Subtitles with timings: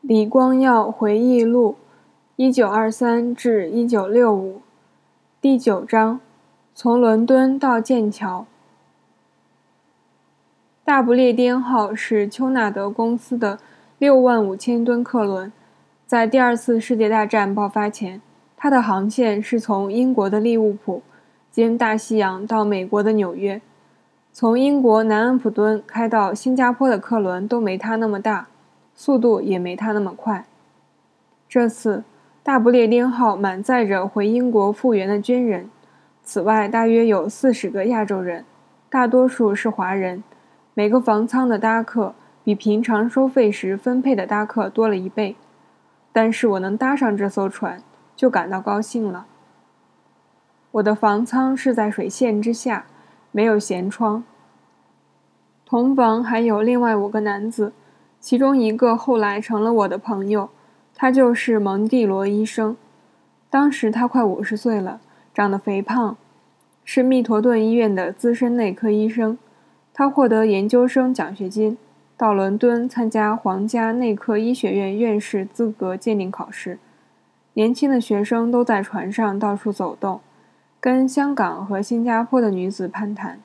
[0.00, 1.76] 李光耀回忆录
[2.36, 4.62] （一九二三至一九六五）
[5.42, 6.18] 第九章：
[6.74, 8.46] 从伦敦到剑桥。
[10.82, 13.58] 大不列颠号是丘纳德公司的
[13.98, 15.52] 六万五千吨客轮。
[16.06, 18.22] 在第二次世界大战爆发前，
[18.56, 21.02] 它的航线是从英国的利物浦，
[21.50, 23.60] 经大西洋到美国的纽约。
[24.32, 28.46] 从英国南安普敦开到新加坡的客轮都没它那么大。
[29.02, 30.44] 速度也没他那么快。
[31.48, 32.04] 这次，
[32.42, 35.70] 大不列颠号满载着回英国复员的军人，
[36.22, 38.44] 此外大约有四十个亚洲人，
[38.90, 40.22] 大多数是华人。
[40.74, 45.34] 每个房舱的搭客比平常收费时分配的搭客多了一倍，
[46.12, 47.82] 但是我能搭上这艘船，
[48.14, 49.24] 就感到高兴了。
[50.72, 52.84] 我的房舱是在水线之下，
[53.32, 54.22] 没有舷窗。
[55.64, 57.72] 同房还有另外五个男子。
[58.20, 60.50] 其中一个后来成了我的朋友，
[60.94, 62.76] 他就是蒙蒂罗医生。
[63.48, 65.00] 当时他快五十岁了，
[65.34, 66.16] 长得肥胖，
[66.84, 69.38] 是密陀顿医院的资深内科医生。
[69.94, 71.76] 他获得研究生奖学金，
[72.16, 76.78] 到伦敦参加皇家内科医学院院士资格鉴定考试。
[77.54, 80.20] 年轻的学生都在船上到处走动，
[80.78, 83.40] 跟香港和新加坡的女子攀谈。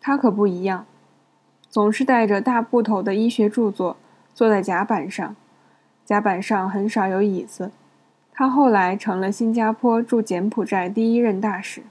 [0.00, 0.86] 他可不一样。
[1.68, 3.96] 总是带着大部头的医学著作，
[4.34, 5.36] 坐在甲板上。
[6.04, 7.70] 甲板上很少有椅子。
[8.32, 11.82] 他后来成了新加坡驻柬埔寨第一任大使。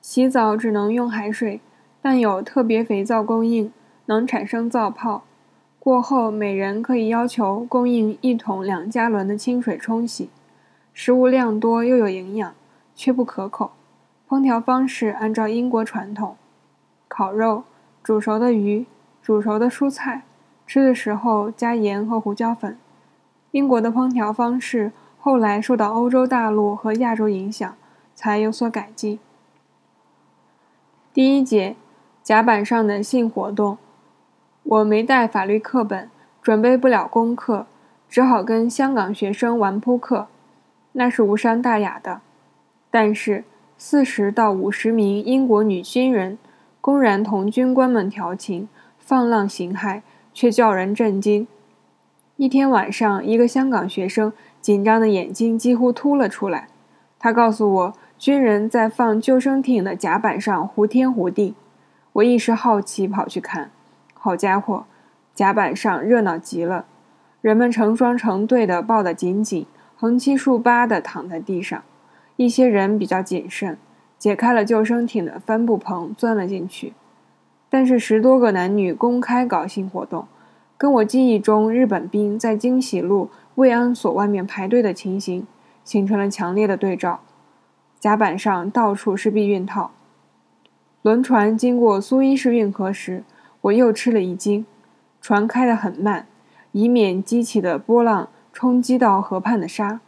[0.00, 1.60] 洗澡只能用海水，
[2.02, 3.72] 但有特别肥皂供应，
[4.06, 5.22] 能产生皂泡。
[5.78, 10.30] 过后每人可以要求供应一桶两加仑的清水冲洗。
[10.92, 12.54] 食物量多又有营养，
[12.94, 13.72] 却不可口。
[14.28, 16.36] 烹调方式按照英国传统，
[17.06, 17.64] 烤肉。
[18.04, 18.84] 煮熟的鱼，
[19.22, 20.24] 煮熟的蔬菜，
[20.66, 22.76] 吃的时候加盐和胡椒粉。
[23.52, 27.74] 英国的烹调方式后来受到欧洲大陆和亚洲影响，
[28.14, 29.18] 才有所改进。
[31.14, 31.76] 第一节，
[32.22, 33.78] 甲板上的性活动。
[34.64, 36.10] 我没带法律课本，
[36.42, 37.64] 准备不了功课，
[38.10, 40.26] 只好跟香港学生玩扑克，
[40.92, 42.20] 那是无伤大雅的。
[42.90, 43.44] 但是
[43.78, 46.36] 四十到五十名英国女军人。
[46.84, 48.68] 公然同军官们调情、
[48.98, 50.02] 放浪形骸，
[50.34, 51.48] 却叫人震惊。
[52.36, 56.68] 一天晚上，一个香港学生紧张的眼睛几乎凸了出来。
[57.18, 61.54] 他告诉我，军人在放救生艇的甲板上胡天胡地。
[62.12, 63.70] 我一时好奇，跑去看。
[64.12, 64.84] 好家伙，
[65.34, 66.84] 甲板上热闹极了，
[67.40, 71.82] 人们成双成对的抱得紧紧，横七竖八的躺在地上。
[72.36, 73.78] 一些人比较谨慎。
[74.24, 76.94] 解开了救生艇的帆布棚，钻了进去。
[77.68, 80.26] 但是十多个男女公开搞性活动，
[80.78, 85.46] 跟我记忆中日本兵在惊喜路慰安所外面排队的情形
[85.84, 87.20] 形成了强烈的对照。
[88.00, 89.90] 甲板上到处是避孕套。
[91.02, 93.24] 轮船经过苏伊士运河时，
[93.60, 94.64] 我又吃了一惊。
[95.20, 96.26] 船开得很慢，
[96.72, 100.00] 以免激起的波浪冲击到河畔的沙。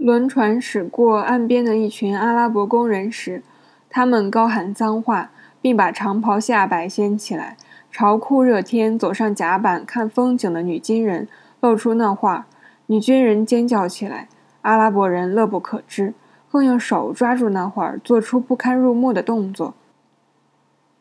[0.00, 3.42] 轮船驶过岸边的一群阿拉伯工人时，
[3.90, 5.30] 他们高喊脏话，
[5.60, 7.58] 并把长袍下摆掀起来，
[7.92, 11.28] 朝酷热天走上甲板看风景的女军人
[11.60, 12.46] 露出那话。
[12.86, 14.28] 女军人尖叫起来，
[14.62, 16.14] 阿拉伯人乐不可支，
[16.50, 19.74] 更用手抓住那画，做出不堪入目的动作。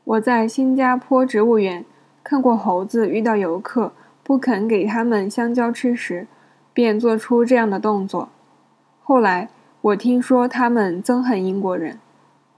[0.04, 1.86] 我在新加坡植物园
[2.22, 3.94] 看过猴子遇到游客
[4.24, 6.28] 不肯给他们香蕉吃时，
[6.74, 8.28] 便做出这样的动作。
[9.10, 9.50] 后来
[9.82, 12.00] 我听说他们憎恨英国人，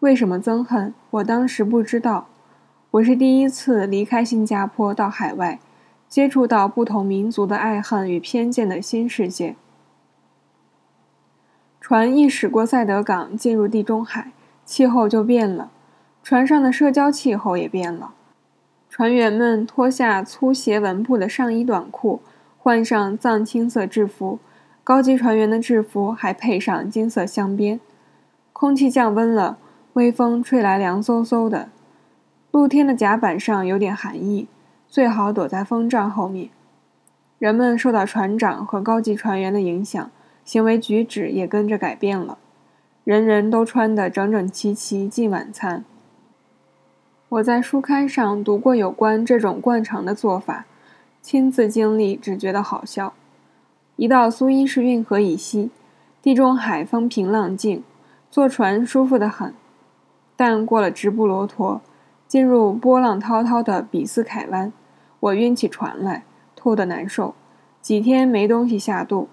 [0.01, 0.93] 为什么憎恨？
[1.11, 2.27] 我当时不知道。
[2.91, 5.61] 我是第一次离开新加坡到海外，
[6.09, 9.55] 接触到不同民族的爱恨与偏见的新世界。
[11.79, 14.33] 船一驶过塞德港，进入地中海，
[14.65, 15.71] 气候就变了，
[16.21, 18.13] 船上的社交气候也变了。
[18.89, 22.21] 船员们脱下粗斜纹布的上衣短裤，
[22.57, 24.39] 换上藏青色制服。
[24.83, 27.79] 高级船员的制服还配上金色镶边。
[28.53, 29.57] 空气降温了，
[29.93, 31.69] 微风吹来凉飕飕的。
[32.51, 34.47] 露天的甲板上有点寒意，
[34.87, 36.49] 最好躲在风帐后面。
[37.39, 40.11] 人们受到船长和高级船员的影响，
[40.43, 42.37] 行为举止也跟着改变了。
[43.03, 45.83] 人人都穿得整整齐齐进晚餐。
[47.29, 50.65] 我在书刊上读过有关这种惯常的做法，
[51.21, 53.13] 亲自经历只觉得好笑。
[54.01, 55.69] 一到苏伊士运河以西，
[56.23, 57.83] 地中海风平浪静，
[58.31, 59.53] 坐船舒服得很。
[60.35, 61.79] 但过了直布罗陀，
[62.27, 64.73] 进入波浪滔滔的比斯凯湾，
[65.19, 66.23] 我晕起船来，
[66.55, 67.35] 吐得难受，
[67.79, 69.29] 几天没东西下肚。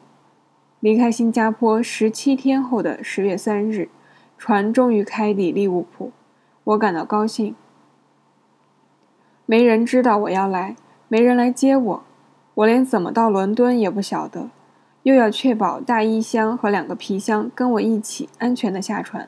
[0.81, 3.88] 离开新加坡十七天后的十月三日，
[4.37, 6.12] 船终于开抵利物浦，
[6.64, 7.55] 我感到高兴。
[9.47, 10.76] 没人知道我要来，
[11.09, 12.03] 没人来接我，
[12.53, 14.50] 我连怎么到伦敦也不晓得。
[15.09, 19.27] 又要确保大衣箱和两个皮箱跟我一起安全的下船。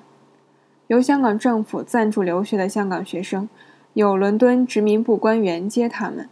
[0.89, 3.49] 由香港政府赞助留学的香港学生，
[3.95, 6.29] 有伦敦殖民部官员接他们。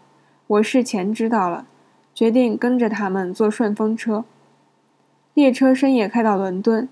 [0.48, 1.66] 我事前知道了，
[2.14, 4.26] 决定跟着他们坐顺风车。
[5.32, 6.86] 列车深夜开到伦敦，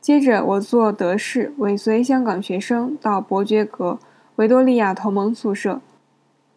[0.00, 3.98] 接着我坐德士尾随香港学生到伯爵阁
[4.36, 5.80] 维多利亚同盟宿舍。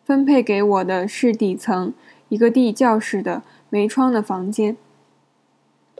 [0.03, 1.91] 分配给我的是底层
[2.27, 3.41] 一个地教室的
[3.71, 4.77] 没窗的房间。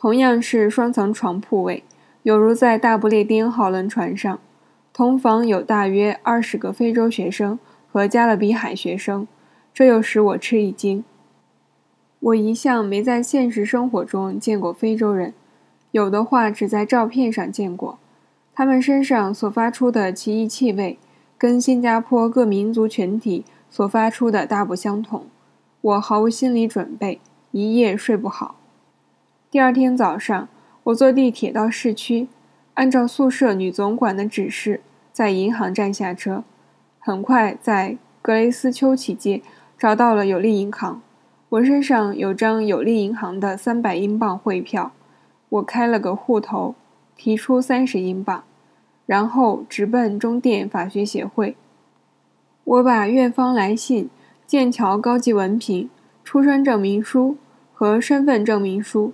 [0.01, 1.83] 同样是双层床铺位，
[2.23, 4.39] 有如在大不列颠号轮船上。
[4.93, 7.59] 同房有大约二十个非洲学生
[7.91, 9.27] 和加勒比海学生，
[9.73, 11.03] 这又使我吃一惊。
[12.21, 15.33] 我一向没在现实生活中见过非洲人，
[15.91, 17.99] 有的话只在照片上见过。
[18.55, 20.97] 他们身上所发出的奇异气味，
[21.37, 25.25] 跟新加坡各民族群体所发出的大不相同。
[25.81, 27.19] 我毫无心理准备，
[27.51, 28.58] 一夜睡不好。
[29.51, 30.47] 第二天早上，
[30.83, 32.27] 我坐地铁到市区，
[32.75, 34.81] 按照宿舍女总管的指示，
[35.11, 36.43] 在银行站下车。
[36.99, 39.41] 很快，在格雷斯丘奇街
[39.75, 41.01] 找到了有利银行。
[41.49, 44.91] 我身上有张有利银行的三百英镑汇票，
[45.49, 46.75] 我开了个户头，
[47.15, 48.43] 提出三十英镑，
[49.07, 51.55] 然后直奔中电法学协会。
[52.63, 54.11] 我把院方来信、
[54.45, 55.89] 剑桥高级文凭、
[56.23, 57.37] 出生证明书
[57.73, 59.13] 和身份证明书。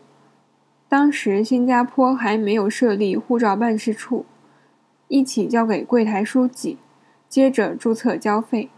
[0.88, 4.26] 当时新加坡还没有设立护照办事处，
[5.08, 6.78] 一起交给柜台书记，
[7.28, 8.70] 接着注册交费，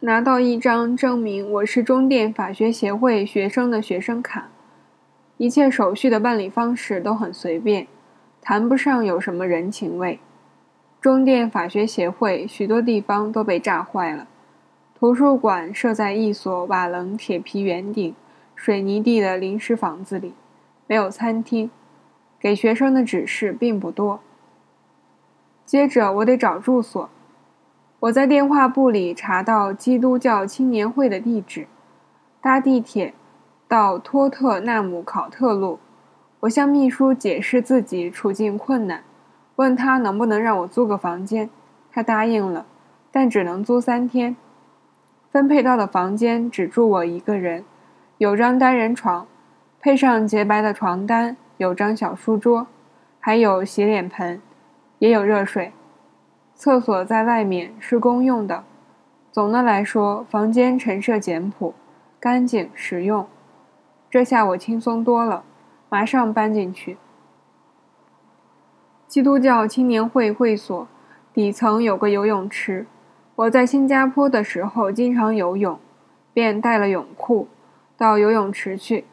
[0.00, 4.48] 拿到一张证明我是中电法学协会学生的学生卡。
[5.36, 7.86] 一切手续的办理方式都很随便，
[8.40, 10.20] 谈不上有什么人情味。
[11.00, 14.26] 中电法学协会许多地方都被炸坏了，
[14.98, 18.14] 图书馆设在一所瓦楞铁皮圆顶、
[18.54, 20.32] 水泥地的临时房子里。
[20.92, 21.70] 没有餐厅，
[22.38, 24.20] 给学生的指示并不多。
[25.64, 27.08] 接着我得找住所，
[28.00, 31.66] 我在电话簿里查到基督教青年会的地址，
[32.42, 33.14] 搭地铁
[33.66, 35.78] 到托特纳姆考特路。
[36.40, 39.02] 我向秘书解释自己处境困难，
[39.56, 41.48] 问他能不能让我租个房间，
[41.90, 42.66] 他答应了，
[43.10, 44.36] 但只能租三天。
[45.30, 47.64] 分配到的房间只住我一个人，
[48.18, 49.26] 有张单人床。
[49.84, 52.68] 配上洁白的床单，有张小书桌，
[53.18, 54.40] 还有洗脸盆，
[55.00, 55.72] 也有热水。
[56.54, 58.62] 厕所在外面，是公用的。
[59.32, 61.74] 总的来说，房间陈设简朴、
[62.20, 63.26] 干净、实用。
[64.08, 65.42] 这下我轻松多了，
[65.88, 66.96] 马上搬进去。
[69.08, 70.86] 基督教青年会会所
[71.34, 72.86] 底层有个游泳池，
[73.34, 75.76] 我在新加坡的时候经常游泳，
[76.32, 77.48] 便带了泳裤
[77.96, 79.06] 到游泳池去。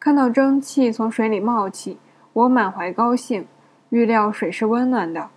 [0.00, 1.98] 看到蒸汽从水里冒起，
[2.32, 3.46] 我满怀高兴，
[3.90, 5.28] 预料水是温暖的，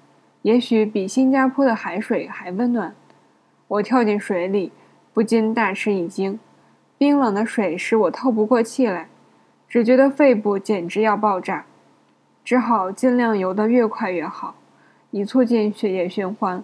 [0.43, 2.93] 也许比新加坡的海水还温暖。
[3.67, 4.71] 我跳进水里，
[5.13, 6.39] 不禁大吃一惊，
[6.95, 9.09] 冰冷的水使我透不过气来，
[9.67, 11.65] 只觉得肺部简直要爆炸，
[12.43, 14.53] 只好尽量游得越快越好，
[15.09, 16.63] 以促进血液循环。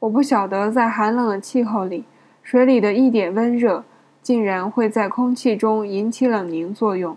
[0.00, 2.04] 我不晓得在寒冷的气候里，
[2.42, 3.84] 水里的一点温热。
[4.24, 7.14] 竟然会在空气中引起冷凝作用。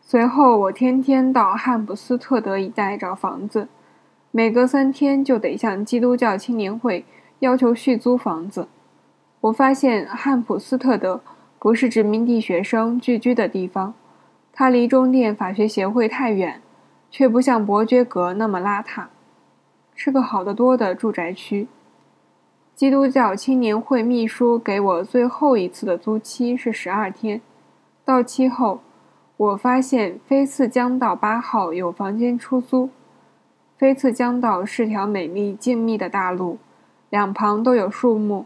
[0.00, 3.66] 随后，我天天到汉普斯特德一带找房子，
[4.30, 7.04] 每隔三天就得向基督教青年会
[7.40, 8.68] 要求续租房子。
[9.40, 11.20] 我发现汉普斯特德
[11.58, 13.94] 不是殖民地学生聚居的地方，
[14.52, 16.62] 它离中电法学协会太远，
[17.10, 19.06] 却不像伯爵阁那么邋遢，
[19.96, 21.66] 是个好得多的住宅区。
[22.76, 27.40] 基督教青年会秘书给我最后一次的租期是十二天，
[28.04, 28.80] 到期后，
[29.38, 32.90] 我发现菲茨江道八号有房间出租。
[33.78, 36.58] 菲茨江道是条美丽静谧的大路，
[37.08, 38.44] 两旁都有树木，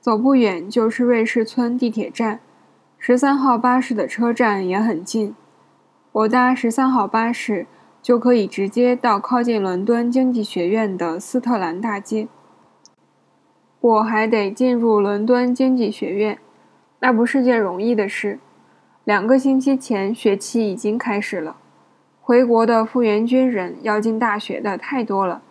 [0.00, 2.40] 走不远就是瑞士村地铁站，
[2.98, 5.36] 十三号巴士的车站也很近。
[6.10, 7.68] 我搭十三号巴士
[8.02, 12.26] 就可以直接到靠近伦敦经济学院的斯特兰大街。
[13.86, 16.40] 我还得进入伦敦经济学院，
[16.98, 18.40] 那不是件容易的事。
[19.04, 21.58] 两个星期前，学期已经开始了。
[22.20, 25.42] 回国的复员军人要进大学的太多了。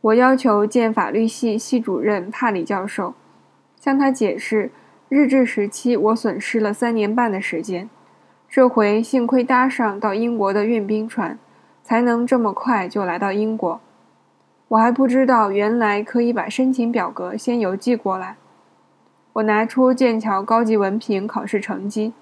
[0.00, 3.12] 我要求见法律系系主任帕里教授，
[3.78, 4.70] 向他解释
[5.10, 7.90] 日治时期，我损失了三年半的时间。
[8.48, 11.38] 这回幸亏搭上到英国的运兵船，
[11.82, 13.78] 才能这么快就来到英国。
[14.68, 18.36] 我还不知道，原来可以把申请表格先邮寄过来。
[19.34, 22.12] 我拿出剑桥高级文凭考试成绩，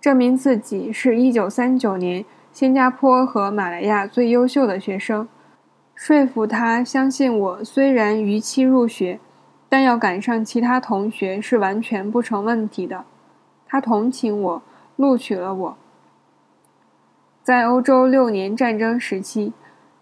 [0.00, 5.28] 证明自己是一九三九年新加坡和马来亚最优秀的学生，
[5.94, 7.64] 说服他相信我。
[7.64, 9.20] 虽然逾期入学。
[9.66, 13.04] 但要赶上其他同学是完全不成问题的。
[13.66, 14.62] 他同情我，
[14.94, 15.76] 录取了我。
[17.42, 19.52] 在欧洲六年战争时期，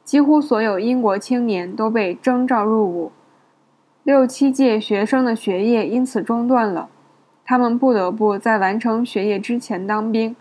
[0.04, 3.12] 几乎所有英国青年都被征召入伍，
[4.02, 6.88] 六七届学生的学业因此中断了。
[7.44, 10.34] 他们不得不在完成学业之前当兵。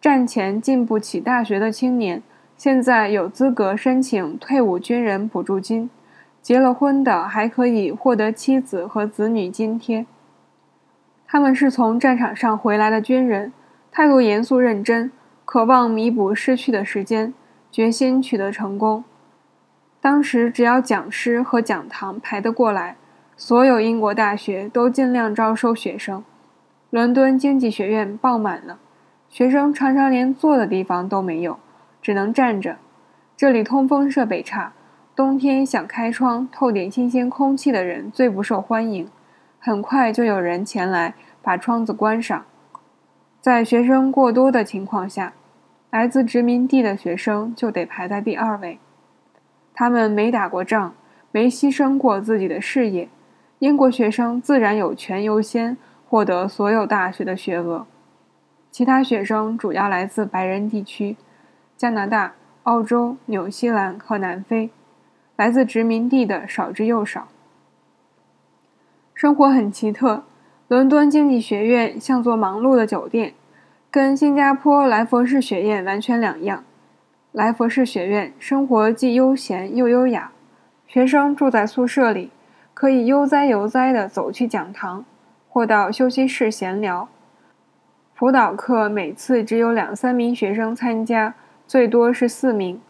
[0.00, 2.22] 战前进不起大学的青年，
[2.56, 5.90] 现在有资格申请退伍军人补助金。
[6.40, 10.06] 结了婚的还可以获得妻子和子女津贴。
[11.26, 13.52] 他们是从战场上回来的军人，
[13.92, 15.12] 态度严肃认真，
[15.44, 17.34] 渴望弥补失去的时间，
[17.70, 19.04] 决心取得成功。
[20.00, 22.96] 当时只要讲师和讲堂排得过来，
[23.36, 26.24] 所有英国大学都尽量招收学生。
[26.90, 28.78] 伦敦经济学院爆满了，
[29.28, 31.58] 学生常常连坐的地方都没有，
[32.02, 32.78] 只能站着。
[33.36, 34.72] 这里通风设备差。
[35.14, 39.08] 冬天想开窗透点新鲜空气的人最不受欢迎，
[39.58, 42.44] 很快就有人前来把窗子关上。
[43.40, 45.34] 在学生过多的情况下，
[45.90, 48.78] 来自殖民地的学生就得排在第二位。
[49.74, 50.94] 他们没打过仗，
[51.32, 53.08] 没牺牲过自己的事业，
[53.58, 55.76] 英国学生自然有权优先
[56.08, 57.86] 获得所有大学的学额。
[58.70, 61.16] 其他学生主要来自白人地区，
[61.76, 64.70] 加拿大、澳洲、纽西兰和南非。
[65.36, 67.28] 来自殖民地的少之又少。
[69.14, 70.22] 生活很奇特，
[70.68, 73.32] 伦敦经济学院像座忙碌的酒店，
[73.90, 76.64] 跟新加坡莱佛士学院完全两样。
[77.32, 80.30] 莱佛士学院生活既悠闲又优雅，
[80.86, 82.30] 学生住在宿舍里，
[82.72, 85.04] 可以悠哉悠哉地走去讲堂，
[85.48, 87.08] 或到休息室闲聊。
[88.14, 91.34] 辅导课每次只有两三名学生参加，
[91.66, 92.80] 最多是四名。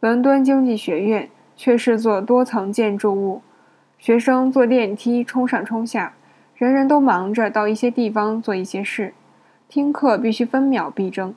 [0.00, 1.28] 伦敦经济学院。
[1.60, 3.42] 却是座多层建筑物，
[3.98, 6.12] 学生坐电梯冲上冲下，
[6.54, 9.12] 人人都忙着到一些地方做一些事，
[9.68, 11.34] 听课必须分秒必争。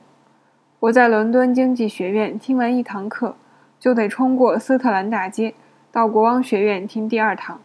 [0.80, 3.36] 我在伦敦经济学院听完一堂课，
[3.78, 5.52] 就得冲过斯特兰大街
[5.92, 7.60] 到国王学院听第二堂，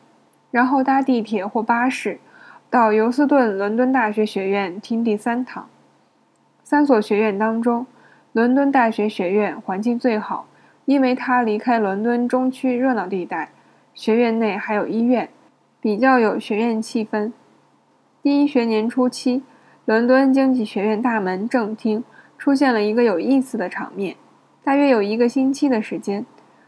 [0.52, 2.20] 然后搭地铁或巴士
[2.70, 5.70] 到尤斯顿伦敦大学学院听第三堂。
[6.64, 7.88] 三所学院当中，
[8.34, 10.48] 伦敦大学学院环境最好。
[10.84, 13.50] 因为它离开伦敦中区热闹地带，
[13.94, 15.30] 学院内还有医院，
[15.82, 17.34] 比较有学院气氛。
[18.24, 19.44] 第一学年初期，
[19.88, 22.04] 伦敦经济学院大门正厅
[22.38, 24.18] 出现了一个有意思的场面。
[24.62, 26.26] 大约有一个星期的时间，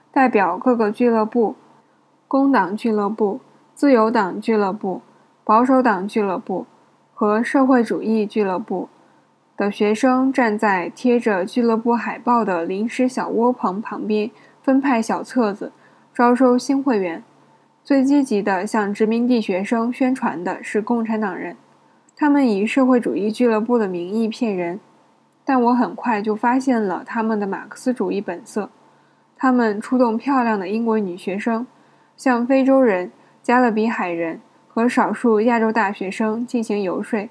[0.10, 1.58] 代表各个俱乐部——
[2.30, 3.42] 工党俱乐部、
[3.76, 5.02] 自由党俱乐部、
[5.44, 6.66] 保守党俱乐部
[7.14, 8.88] 和社会主义俱乐部。
[9.58, 14.32] 的学生站在贴着俱乐部海报的临时小窝棚旁边，
[14.64, 15.74] 分派小册子，
[16.14, 17.22] 招收新会员。
[17.84, 21.58] 最积极的向殖民地学生宣传的是共产党人，
[22.20, 24.82] 他们以社会主义俱乐部的名义骗人。
[25.46, 28.70] 但我很快就发现了他们的马克思主义本色。
[29.38, 31.66] 他们出动漂亮的英国女学生，
[32.18, 37.30] 向非洲人、加勒比海人和少数亚洲大学生进行游说。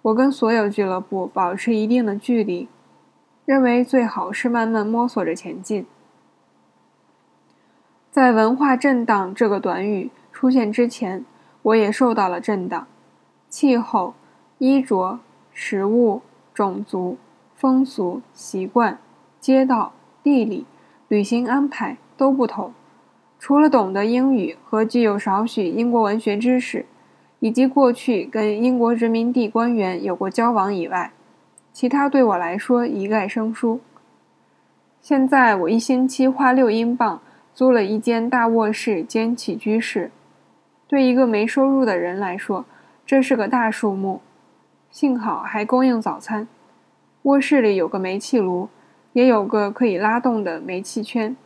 [0.00, 2.66] 我跟所有俱乐部保持一定的距离，
[3.44, 5.84] 认为最好是慢慢摸索着前进。
[8.10, 11.26] 在“文化震荡”这个短语出现之前，
[11.60, 12.86] 我也受到了震荡。
[13.54, 14.14] 气候、
[14.58, 15.20] 衣着、
[15.52, 17.16] 食物、种族、
[17.54, 18.98] 风俗、习惯、
[19.38, 19.92] 街道、
[20.24, 20.66] 地理、
[21.06, 22.74] 旅行安排都不同。
[23.38, 26.86] 除了懂得英语和具有少许英国文学知识。
[27.38, 31.12] 以及过去跟英国殖民地官员有过交往以外，
[31.74, 33.80] 其他对我来说一概生疏。
[35.02, 37.20] 现在我一星期花六英镑
[37.52, 40.10] 租了一间大卧室兼起居室，
[40.88, 42.64] 对一个没收入的人来说，
[43.06, 44.20] 这是个大数目。
[44.90, 46.46] 幸好还供应早餐。
[47.22, 48.68] 卧室里有个煤气炉，
[49.12, 51.36] 也有个可以拉动的煤气圈。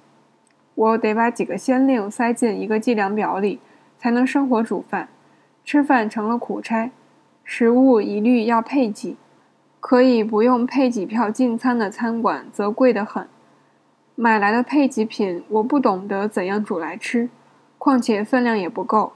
[0.74, 3.58] 我得把几个先令塞进一个计量表里，
[3.96, 5.08] 才能生火煮饭。
[5.64, 6.90] 吃饭成了苦差，
[7.44, 9.16] 食物一律要配给，
[9.80, 13.26] 可以不用配给票进餐的餐馆则贵得很。
[14.14, 17.28] 买来的配给品我不懂得怎样煮来吃，
[17.76, 19.12] 况且分量也不够。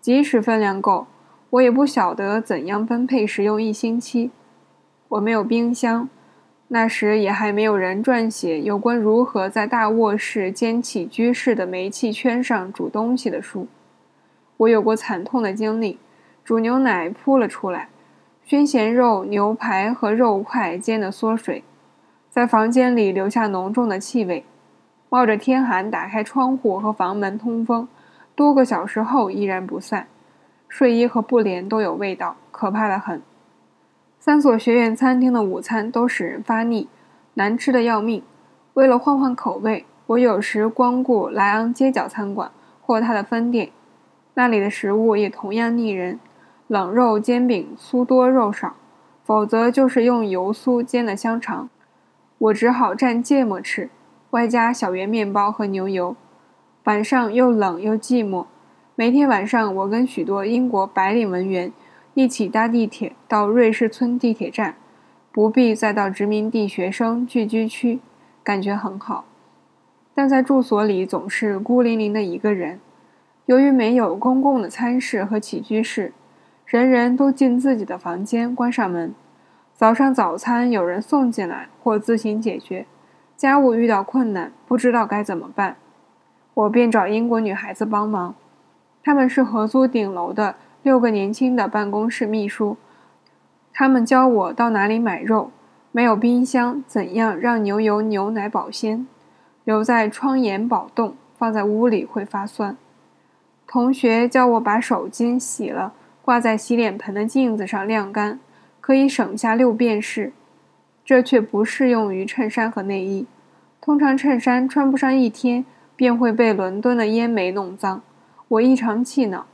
[0.00, 1.06] 即使分量够，
[1.56, 4.30] 我也不晓得怎样分配食用一星期。
[5.08, 6.08] 我没有冰箱，
[6.68, 13.66] 那时也还没有人撰写有关如何在大卧室兼起居室的煤气圈上煮东西的书。
[14.58, 15.98] 我有过惨痛的经历，
[16.44, 17.88] 煮牛奶扑了出来，
[18.44, 21.64] 熏咸肉、牛排和肉块煎得缩水，
[22.28, 24.44] 在房间里留下浓重的气味。
[25.08, 27.88] 冒着天寒打开窗户和房门通风，
[28.34, 30.06] 多个小时后依然不散。
[30.68, 33.22] 睡衣和布帘都有味道，可怕的很。
[34.18, 36.88] 三所学院餐厅的午餐都使人发腻，
[37.34, 38.22] 难吃的要命。
[38.74, 42.50] 为了换换口味，我有时光顾莱昂街角餐馆
[42.82, 43.70] 或它的分店，
[44.34, 46.18] 那里的食物也同样腻人：
[46.66, 48.74] 冷肉煎饼酥多肉少，
[49.24, 51.70] 否则就是用油酥煎的香肠。
[52.38, 53.88] 我只好蘸芥末吃，
[54.30, 56.14] 外加小圆面包和牛油。
[56.84, 58.46] 晚上又冷又寂寞。
[58.98, 61.70] 每天晚上，我跟许多英国白领文员
[62.14, 64.74] 一起搭地铁到瑞士村地铁站，
[65.30, 68.00] 不必再到殖民地学生聚居区，
[68.42, 69.26] 感觉很好。
[70.14, 72.80] 但在住所里总是孤零零的一个人，
[73.44, 76.14] 由于没有公共的餐室和起居室，
[76.64, 79.14] 人人都进自己的房间，关上门。
[79.74, 82.86] 早上早餐有人送进来或自行解决，
[83.36, 85.76] 家务遇到困难不知道该怎么办，
[86.54, 88.34] 我便找英国女孩子帮忙。
[89.06, 92.76] 他们是合租顶楼的六个年轻的办公室秘书，
[93.72, 95.52] 他们教我到哪里买肉，
[95.92, 99.06] 没有冰箱怎样让牛油牛奶保鲜，
[99.62, 102.76] 留在窗沿保冻，放在屋里会发酸。
[103.68, 108.40] 同学教我把手巾洗了，挂在洗脸盆的镜子上晾干，
[108.80, 110.32] 可以省下六便士。
[111.04, 113.28] 这却不适用于衬衫和内衣，
[113.80, 118.02] 通常衬衫穿不上一天，便会被伦敦的烟煤弄脏。
[118.48, 119.44] 我异常气恼，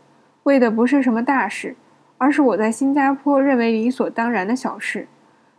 [0.42, 1.76] 为的不是什么大事，
[2.18, 5.08] 而是我在新加坡认为理所当然的小事。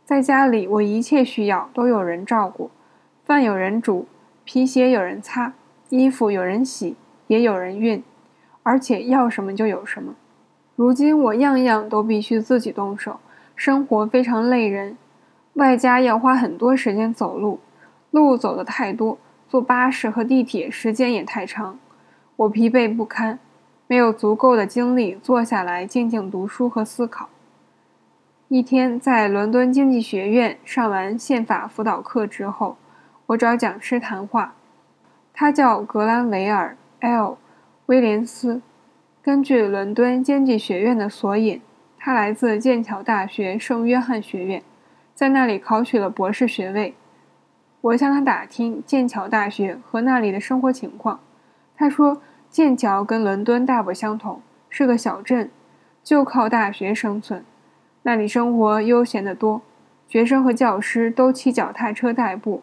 [0.06, 2.70] 在家里，我一切需要都有人照顾，
[3.26, 4.06] 饭有人煮，
[4.44, 5.54] 皮鞋有人擦，
[5.90, 8.04] 衣服有人洗，也有人熨，
[8.62, 10.14] 而且要什么就有什么。
[10.76, 13.20] 如今我样样都必须自己动手，
[13.56, 14.96] 生活非常累人，
[15.54, 17.60] 外加要花很多时间走路，
[18.12, 19.18] 路走得太多，
[19.48, 21.80] 坐巴士和地铁时间也太长。
[22.36, 23.38] 我疲惫不堪，
[23.86, 27.30] 没有足够的精力坐下来静静读书和思考。
[28.48, 32.78] 一天，在伦敦经济学院上完宪法辅导课之后，
[33.28, 34.56] 我找讲师谈话。
[35.34, 37.36] 他叫格兰维尔 ·L·
[37.86, 38.62] 威廉斯。
[39.22, 41.62] 根据伦敦经济学院的索引，
[41.98, 44.62] 他来自剑桥大学圣约翰学院，
[45.16, 46.96] 在那里考取了博士学位。
[47.82, 51.20] 我向他打听剑桥大学和那里的生活情况。
[51.76, 55.50] 他说：“剑桥跟伦敦大不相同，是个小镇，
[56.04, 57.44] 就靠大学生存。
[58.04, 59.62] 那里生活悠闲得多，
[60.08, 62.62] 学生和教师都骑脚踏车代步。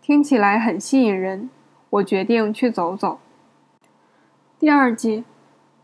[0.00, 1.50] 听起来很吸引人。
[1.90, 3.18] 我决定去走走。
[4.60, 5.24] 第二季，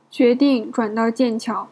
[0.08, 1.66] 决定转到剑桥。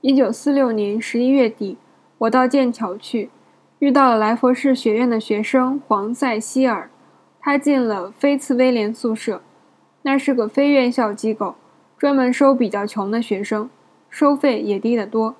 [0.00, 1.78] 一九四六年十一月底，
[2.18, 3.30] 我到剑桥去，
[3.78, 6.90] 遇到了莱佛士学院的学生黄塞希尔。”
[7.44, 9.42] 他进了菲茨威廉宿舍，
[10.02, 11.56] 那是个非院校机构，
[11.98, 13.68] 专门收比较穷的学生，
[14.08, 15.34] 收费也低得多。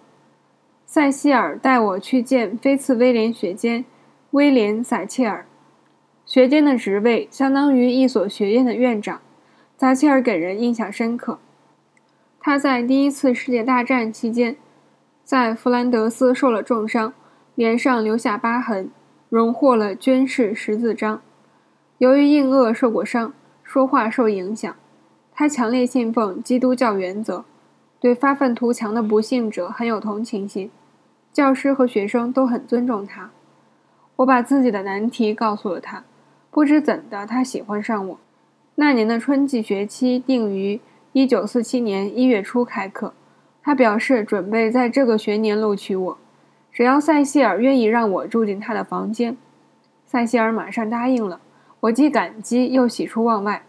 [0.85, 3.85] 塞西尔带我去见菲茨威廉学监
[4.33, 5.47] 威廉·撒切尔，
[6.27, 9.21] 学监的职位相当于一所学院的院长。
[9.79, 11.39] 撒切尔给人印象深刻，
[12.41, 14.57] 他在第一次世界大战期间，
[15.23, 17.13] 在弗兰德斯受了重伤，
[17.55, 18.91] 脸上留下疤痕，
[19.29, 21.21] 荣获了军事十字章。
[22.03, 24.75] 由于硬腭受过伤，说话受影响。
[25.33, 27.45] 他强烈信奉基督教原则，
[28.01, 30.69] 对发愤图强的不幸者很有同情心。
[31.33, 33.31] 教师和学生都很尊重他。
[34.17, 36.03] 我把自己的难题告诉了他，
[36.51, 38.19] 不知怎的，他喜欢上我。
[38.75, 40.81] 那年的春季学期定于
[41.13, 43.15] 1947年1月初开课，
[43.63, 46.19] 他表示准备在这个学年录取我，
[46.73, 49.37] 只要塞西尔愿意让我住进他的房间。
[50.05, 51.41] 塞西尔马上答应了。
[51.83, 53.65] 我既感激又喜出望外，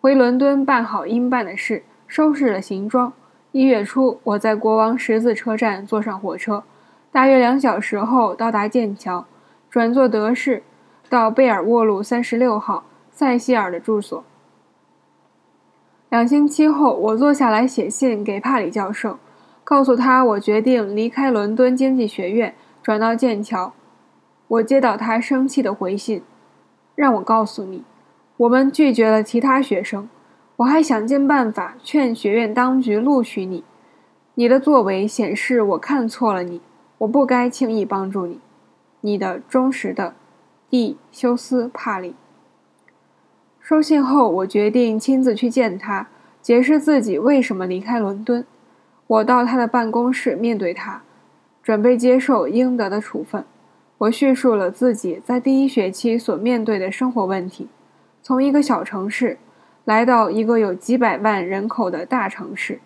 [0.00, 3.12] 回伦敦办好应办的事，收拾了行装。
[3.52, 6.64] 一月初，我在国王十字车站坐上火车，
[7.12, 9.24] 大约两小时后到达剑桥，
[9.70, 10.64] 转坐德士
[11.08, 14.24] 到贝尔沃路三十六号塞西尔的住所。
[16.08, 19.18] 两星期后，我坐下来写信给帕里教授，
[19.62, 23.72] 告诉他我决定离开伦敦经济学院，转到剑桥。
[24.48, 26.24] 我接到他生气的回信。
[26.94, 27.84] 让我告诉你，
[28.36, 30.08] 我们拒绝了其他学生。
[30.56, 33.64] 我还想尽办法劝学院当局录取你。
[34.34, 36.60] 你的作为显示我看错了你，
[36.98, 38.40] 我不该轻易帮助你。
[39.00, 40.14] 你的忠实的，
[40.70, 42.14] 蒂修斯·帕里。
[43.60, 46.08] 收信后，我决定亲自去见他，
[46.40, 48.44] 解释自己为什么离开伦敦。
[49.06, 51.02] 我到他的办公室面对他，
[51.62, 53.44] 准备接受应得的处分。
[54.02, 57.68] 我叙述了自己在第一学期所面对的生活问题，
[58.20, 59.38] 从一个小城市
[59.84, 62.80] 来到一个有几百万人口的大城市。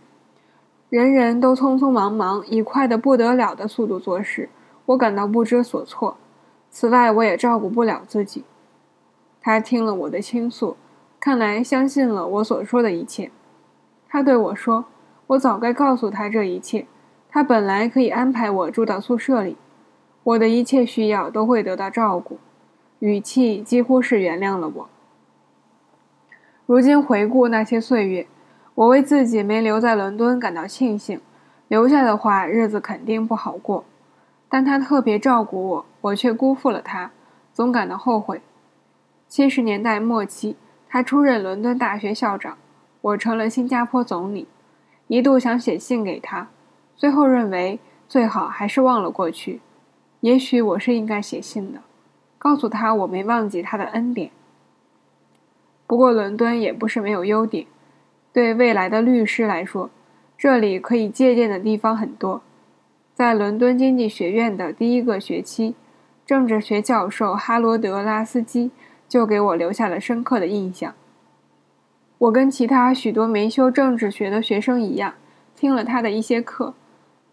[0.91, 4.51] 人人都匆匆忙忙，以快得不得了的速度做事，
[4.85, 6.19] 我感到不知所措。
[6.69, 8.45] 此外，我也照顾不了自己。
[9.41, 10.77] 他听了我的倾诉，
[11.19, 13.31] 看来相信了我所说的一切。
[14.07, 14.85] 他对我说
[15.29, 16.87] ：“我早该告诉他这一切。
[17.31, 19.57] 他本来可以安排我住到宿舍里，
[20.27, 22.39] 我的一切需要都会得到照顾。”
[23.01, 24.89] 语气几乎是原谅了我。
[26.65, 28.27] 如今回顾那些岁月。
[28.77, 31.19] 我为自己没留在伦敦感到庆幸，
[31.67, 33.87] 留下的话日子肯定不好过。
[34.51, 37.11] 但他特别照顾我，我却辜负了他，
[37.55, 38.43] 总感到后悔。
[39.29, 40.57] 七十年代末期，
[40.91, 42.59] 他出任伦敦大学校长，
[43.01, 44.47] 我成了新加坡总理。
[45.09, 46.49] 一度想写信给他，
[46.95, 49.63] 最后认为最好还是忘了过去。
[50.21, 51.81] 也许我是应该写信的，
[52.39, 54.31] 告诉他我没忘记他的恩典。
[55.87, 57.67] 不过伦敦也不是没有优点。
[58.33, 59.89] 对未来的律师来说，
[60.37, 62.43] 这里可以借鉴的地方很多。
[63.15, 65.75] 在伦敦经济学院的第一个学期，
[66.27, 68.71] 政治学教授哈罗德·拉斯基
[69.09, 70.93] 就给我留下了深刻的印象。
[72.19, 75.15] 我跟其他许多没修政治学的学生一样，
[75.55, 76.75] 听了他的一些课。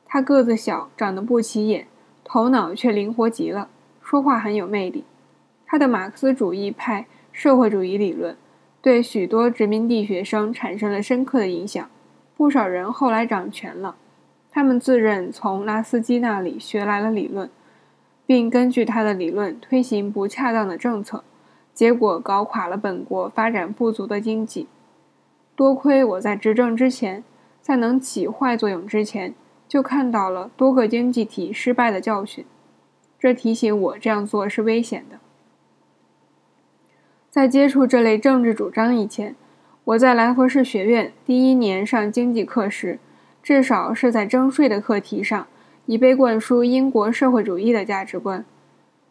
[0.06, 1.88] 他个子小，长得不起眼，
[2.34, 3.70] 头脑却灵活极了，
[4.02, 5.04] 说话很有魅力。
[5.68, 8.36] 他的马克思主义派社会主义理论。
[8.82, 11.88] 对许多殖民地学生产生了深刻的影响，
[12.36, 13.98] 不少人后来掌权了，
[14.50, 17.48] 他们自认从拉斯基那里学来了理论，
[18.26, 21.24] 并根据他的理论推行不恰当的政策，
[21.76, 24.68] 结果搞垮了本国发展不足的经济。
[25.56, 27.24] 多亏我在执政之前，
[27.62, 29.36] 在能起坏作用之前，
[29.68, 32.46] 就看到了多个经济体失败的教训，
[33.20, 35.20] 这提醒我这样做是危险的。
[37.30, 39.36] 在接触这类政治主张以前，
[39.86, 43.00] 我在莱佛士学院第一年上经济课时，
[43.42, 45.48] 至少是在征税的课题上，
[45.88, 48.46] 已被灌输英国社会主义的价值观。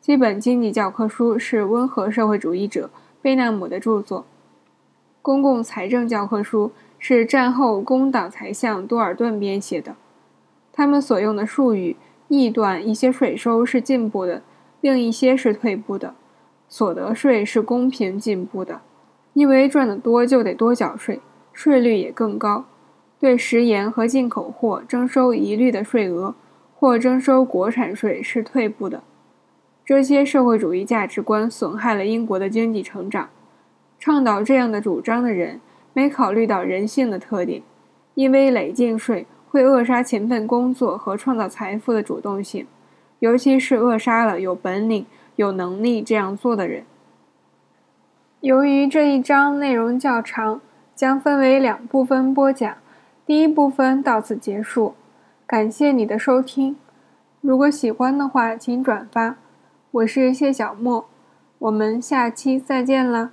[0.00, 4.24] 基本经济教科书是温和社会主义者贝纳姆的著作，
[5.20, 9.96] 公共财政教科书是战后工党财相多尔顿编写的。
[10.72, 11.96] 他们所用的术语
[12.28, 14.42] 臆断一些税收是进步的，
[14.80, 16.14] 另一些是退步的。
[16.68, 18.80] 所得税是公平进步的，
[19.34, 21.20] 因为赚得多就得多缴税，
[21.52, 22.64] 税率也更高。
[23.20, 26.34] 对食盐和进口货征收一律的税额，
[26.74, 29.02] 或征收国产税是退步的。
[29.84, 33.28] 这些社会主义价值观损害了英国的经济成长。
[33.98, 35.60] 倡导这样的主张的人
[35.92, 37.62] 没考虑到人性的特点，
[38.14, 42.66] 因为累进税会扼杀勤奋工作和创造财富的主动性，
[43.18, 45.04] 尤其是扼杀了有本领。
[45.36, 46.84] 有能力这样做的人。
[48.40, 50.60] 由于这一章内容较长，
[50.94, 52.74] 将分为两部分播讲。
[53.24, 54.94] 第一部分到此结束，
[55.46, 56.76] 感谢你的收听。
[57.40, 59.36] 如果喜欢的话，请转发。
[59.90, 61.06] 我是谢小莫，
[61.60, 63.30] 我们下期再见了。